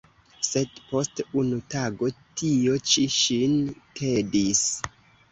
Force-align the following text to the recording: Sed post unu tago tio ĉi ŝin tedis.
Sed 0.45 0.77
post 0.91 1.19
unu 1.41 1.59
tago 1.73 2.09
tio 2.41 2.77
ĉi 2.93 3.03
ŝin 3.17 3.53
tedis. 3.99 4.63